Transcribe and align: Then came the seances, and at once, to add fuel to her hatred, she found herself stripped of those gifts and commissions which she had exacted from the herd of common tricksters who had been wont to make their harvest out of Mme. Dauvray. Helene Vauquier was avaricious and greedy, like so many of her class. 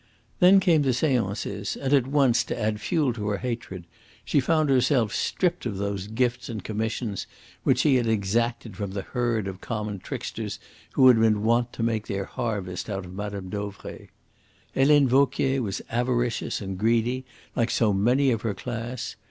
Then 0.39 0.59
came 0.59 0.81
the 0.81 0.95
seances, 0.95 1.75
and 1.75 1.93
at 1.93 2.07
once, 2.07 2.43
to 2.45 2.59
add 2.59 2.81
fuel 2.81 3.13
to 3.13 3.27
her 3.27 3.37
hatred, 3.37 3.83
she 4.25 4.39
found 4.39 4.67
herself 4.71 5.13
stripped 5.13 5.67
of 5.67 5.77
those 5.77 6.07
gifts 6.07 6.49
and 6.49 6.63
commissions 6.63 7.27
which 7.61 7.81
she 7.81 7.97
had 7.97 8.07
exacted 8.07 8.75
from 8.75 8.93
the 8.93 9.03
herd 9.03 9.47
of 9.47 9.61
common 9.61 9.99
tricksters 9.99 10.57
who 10.93 11.07
had 11.07 11.19
been 11.19 11.43
wont 11.43 11.71
to 11.73 11.83
make 11.83 12.07
their 12.07 12.25
harvest 12.25 12.89
out 12.89 13.05
of 13.05 13.13
Mme. 13.13 13.49
Dauvray. 13.51 14.07
Helene 14.73 15.07
Vauquier 15.07 15.61
was 15.61 15.83
avaricious 15.91 16.61
and 16.61 16.79
greedy, 16.79 17.23
like 17.55 17.69
so 17.69 17.93
many 17.93 18.31
of 18.31 18.41
her 18.41 18.55
class. 18.55 19.15